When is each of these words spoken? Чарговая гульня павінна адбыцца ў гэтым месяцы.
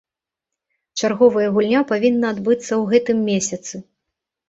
Чарговая 1.01 1.47
гульня 1.59 1.81
павінна 1.93 2.27
адбыцца 2.37 2.67
ў 2.67 2.83
гэтым 2.97 3.17
месяцы. 3.33 3.75